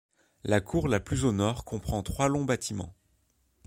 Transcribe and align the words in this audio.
La 0.43 0.61
Cour 0.61 0.87
la 0.87 0.99
plus 0.99 1.25
au 1.25 1.31
Nord 1.31 1.63
comprend 1.63 2.01
trois 2.01 2.27
longs 2.27 2.43
bâtiments. 2.43 2.95